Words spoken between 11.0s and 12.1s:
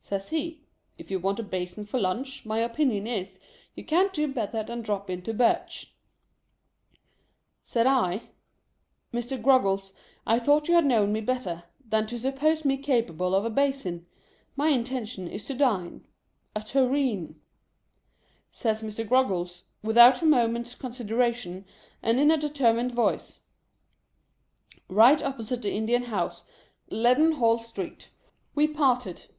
me better, than